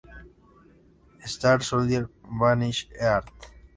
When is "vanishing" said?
2.39-2.89